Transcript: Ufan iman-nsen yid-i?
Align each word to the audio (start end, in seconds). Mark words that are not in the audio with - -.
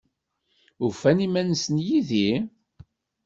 Ufan 0.85 1.17
iman-nsen 1.25 1.77
yid-i? 1.87 2.31